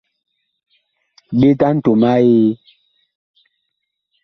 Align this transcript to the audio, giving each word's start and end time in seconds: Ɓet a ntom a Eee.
Ɓet 1.39 1.59
a 1.67 1.69
ntom 1.75 2.01
a 2.09 2.13
Eee. 2.25 2.51